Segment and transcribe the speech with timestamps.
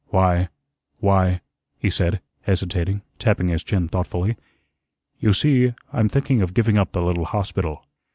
[0.07, 0.49] "Why
[0.97, 1.41] why,"
[1.77, 4.35] he said, hesitating, tapping his chin thoughtfully.
[5.19, 7.85] "You see I'm thinking of giving up the little hospital."